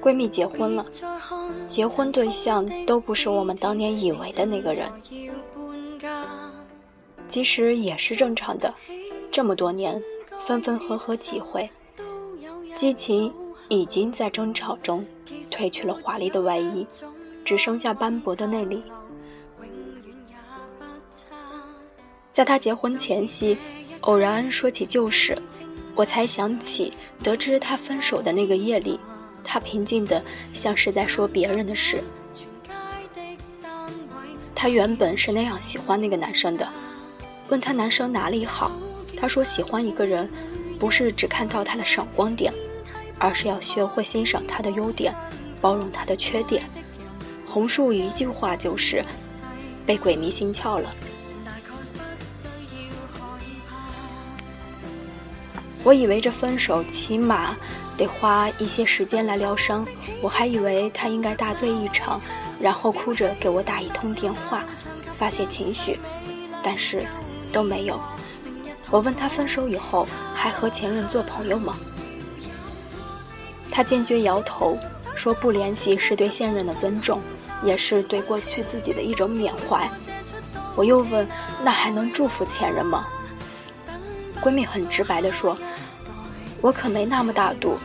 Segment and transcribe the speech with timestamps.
[0.00, 0.84] 闺蜜结婚了，
[1.66, 4.92] 结婚对象都不是我们当年以为的那个人，
[7.26, 8.72] 其实也是正常的。
[9.30, 10.00] 这么多年，
[10.46, 11.68] 分分合合几回，
[12.76, 13.32] 激情
[13.68, 15.04] 已经在争吵中
[15.50, 16.86] 褪去了华丽的外衣，
[17.44, 18.82] 只剩下斑驳的内里。
[22.34, 23.56] 在他结婚前夕，
[24.00, 25.40] 偶然说起旧事，
[25.94, 28.98] 我才想起得知他分手的那个夜里。
[29.44, 30.20] 他平静的
[30.52, 32.02] 像是在说别人的事。
[34.52, 36.68] 他原本是那样喜欢那个男生的，
[37.50, 38.68] 问他男生哪里好，
[39.16, 40.28] 他说喜欢一个人，
[40.76, 42.52] 不是只看到他的闪光点，
[43.16, 45.14] 而是要学会欣赏他的优点，
[45.60, 46.64] 包容他的缺点。
[47.46, 49.04] 红树一句话就是，
[49.86, 50.92] 被鬼迷心窍了。
[55.84, 57.54] 我以为这分手起码。
[57.96, 59.86] 得花一些时间来疗伤，
[60.20, 62.20] 我还以为他应该大醉一场，
[62.58, 64.64] 然后哭着给我打一通电话，
[65.14, 65.96] 发泄情绪，
[66.60, 67.06] 但是
[67.52, 68.00] 都没有。
[68.90, 71.76] 我问他分手以后还和前任做朋友吗？
[73.70, 74.76] 他坚决摇头，
[75.14, 77.20] 说不联系是对现任的尊重，
[77.62, 79.88] 也是对过去自己的一种缅怀。
[80.74, 81.28] 我又问，
[81.62, 83.06] 那还能祝福前任吗？
[84.42, 85.56] 闺蜜很直白地说。
[86.64, 87.76] 我可没那么大度，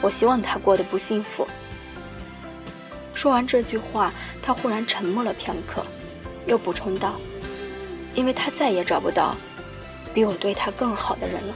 [0.00, 1.44] 我希望他过得不幸福。
[3.12, 5.84] 说完这句话，他忽然沉默了片刻，
[6.46, 7.16] 又补充道
[8.14, 9.36] ：“因为他再也找不到
[10.14, 11.54] 比我对他更好的人了。”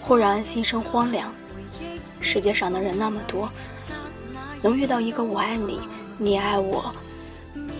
[0.00, 1.30] 忽然心生荒凉，
[2.22, 3.50] 世界上的人那么多，
[4.62, 5.78] 能遇到一个我爱你，
[6.16, 6.90] 你爱我，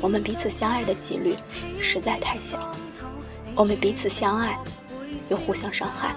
[0.03, 1.35] 我们彼此相爱的几率
[1.81, 2.77] 实在太小。
[3.55, 4.59] 我们彼此相爱。
[5.29, 6.15] 又互相伤害。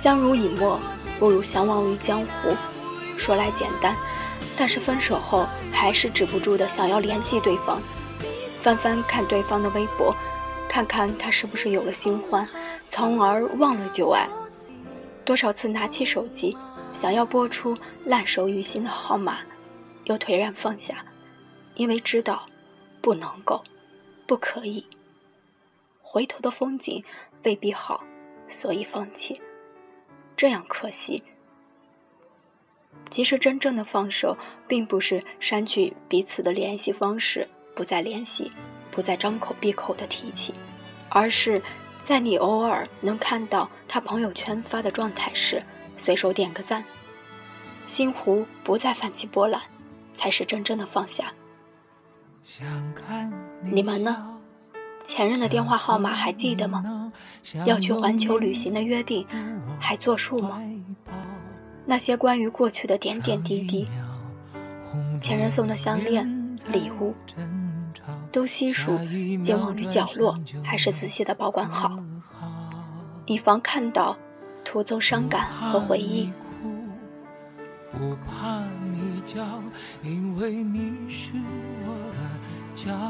[0.00, 0.80] 相濡以沫，
[1.18, 2.56] 不如相忘于江湖。
[3.18, 3.94] 说来简单，
[4.56, 7.82] 但是分手后还是止不住的想要联系对方，
[8.62, 10.16] 翻翻看对方的微博，
[10.66, 12.48] 看看他是不是有了新欢，
[12.88, 14.26] 从而忘了旧爱。
[15.22, 16.56] 多少次拿起手机，
[16.94, 19.40] 想要拨出烂熟于心的号码，
[20.04, 21.04] 又颓然放下，
[21.74, 22.46] 因为知道
[23.02, 23.62] 不能够，
[24.26, 24.86] 不可以。
[26.00, 27.04] 回头的风景
[27.42, 28.02] 未必好，
[28.48, 29.38] 所以放弃。
[30.40, 31.22] 这样可惜。
[33.10, 38.50] 其实真正的放手，并不是删去彼此的联系方式，不再联系，
[38.90, 40.54] 不再张口闭口的提起，
[41.10, 41.62] 而是
[42.04, 45.62] 在你偶尔能看到他朋友圈发的状态时，
[45.98, 46.82] 随手点个赞，
[47.86, 49.60] 心湖不再泛起波澜，
[50.14, 51.34] 才是真正的放下。
[53.62, 54.39] 你们呢？
[55.10, 57.10] 前任的电话号码还记得吗？
[57.66, 59.26] 要去环球旅行的约定
[59.76, 60.62] 还作数吗？
[61.84, 63.88] 那些关于过去的点点滴滴，
[65.20, 67.12] 前任送的项链、礼物，
[68.30, 68.96] 都悉数
[69.42, 71.98] 寄往于角落，还是仔细的保管好，
[73.26, 74.16] 以防看到
[74.64, 76.30] 徒增伤感和回忆。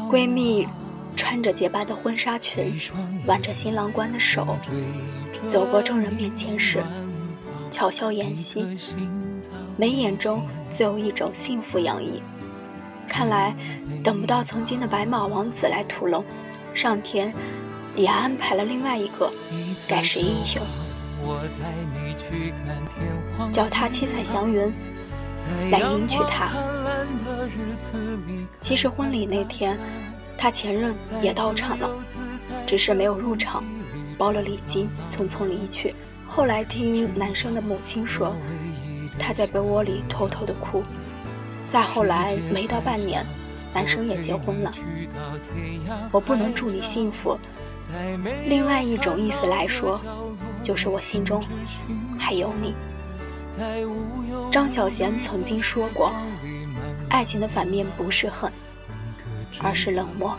[0.09, 0.67] 闺蜜。
[1.21, 2.73] 穿着洁白的婚纱裙，
[3.27, 4.57] 挽着新郎官的手，
[5.51, 6.83] 走过众人面前时，
[7.71, 8.79] 巧笑颜兮，
[9.77, 12.23] 眉眼中自有一种幸福洋溢。
[13.07, 13.55] 看来，
[14.03, 16.25] 等不到曾经的白马王子来屠龙，
[16.73, 17.35] 上天
[17.95, 19.31] 也安排了另外一个
[19.87, 20.63] 盖世英雄，
[23.53, 24.73] 脚踏七彩祥云
[25.71, 26.49] 来迎娶她。
[28.59, 29.79] 其实婚礼那天。
[30.41, 31.91] 他前任也到场了，
[32.67, 33.63] 只是没有入场，
[34.17, 35.95] 包了礼金，匆匆离去。
[36.27, 38.35] 后来听男生的母亲说，
[39.19, 40.83] 他在被窝里偷偷的哭。
[41.69, 43.23] 再后来没到半年，
[43.75, 44.73] 男生也结婚了。
[46.11, 47.39] 我不能祝你幸福，
[48.47, 50.01] 另外一种意思来说，
[50.63, 51.39] 就是我心中
[52.19, 52.75] 还有你。
[54.51, 56.11] 张小娴曾经说过，
[57.11, 58.51] 爱情的反面不是恨，
[59.58, 60.38] 而是冷漠。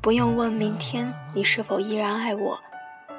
[0.00, 2.58] 不用问明天你是否依然爱我，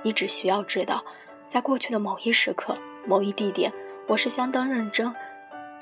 [0.03, 1.03] 你只需要知道，
[1.47, 3.71] 在过去的某一时刻、某一地点，
[4.07, 5.13] 我是相当认真、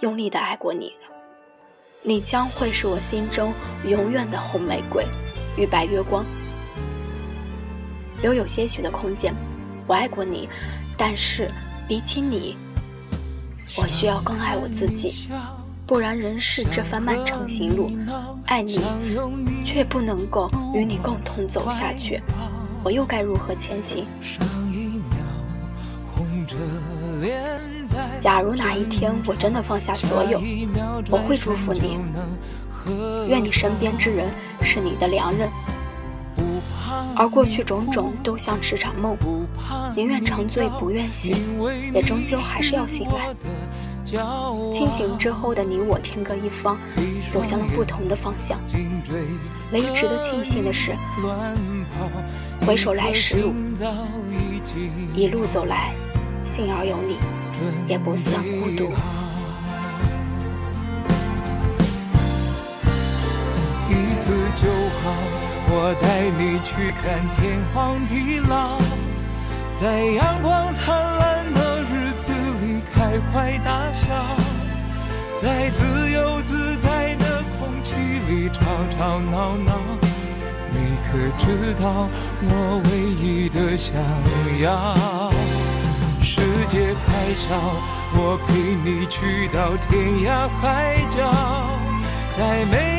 [0.01, 1.07] 用力的爱过你的。
[2.03, 3.53] 你将会是我心中
[3.85, 5.05] 永远的红玫瑰
[5.57, 6.25] 与白月光，
[8.21, 9.33] 留有些许的空间。
[9.87, 10.47] 我爱过你，
[10.97, 11.49] 但是
[11.87, 12.55] 比起你，
[13.77, 15.29] 我需要更爱我自己。
[15.85, 17.91] 不然，人世这番漫长行路，
[18.45, 18.79] 爱你
[19.65, 22.21] 却不能够与你共同走下去，
[22.83, 24.05] 我又该如何前行？
[28.19, 30.39] 假如哪一天我真的放下所有，
[31.09, 31.97] 我会祝福你，
[33.27, 34.29] 愿你身边之人
[34.61, 35.49] 是你的良人，
[37.15, 39.17] 而过去种种都像是场梦，
[39.95, 41.35] 宁愿沉醉不愿醒，
[41.93, 43.35] 也终究还是要醒来。
[44.71, 46.77] 清醒之后的你我天各一方，
[47.29, 48.59] 走向了不同的方向。
[49.71, 50.95] 唯一值得庆幸的是，
[52.65, 53.53] 回首来时路，
[55.13, 55.93] 一路走来，
[56.43, 57.19] 幸而有你，
[57.87, 58.91] 也不算孤独。
[63.89, 64.67] 一次就
[65.03, 65.13] 好，
[65.71, 68.79] 我带你去看天荒地老，
[69.79, 72.31] 在阳光灿烂的日子
[72.61, 72.81] 里。
[72.91, 74.05] 开怀大笑，
[75.41, 77.93] 在自由自在的空气
[78.27, 78.59] 里吵
[78.97, 79.79] 吵闹闹。
[80.71, 82.09] 你可知道
[82.43, 83.93] 我唯一的想
[84.61, 85.31] 要？
[86.21, 87.55] 世界还小，
[88.13, 91.31] 我陪你去到天涯海角，
[92.35, 92.98] 在没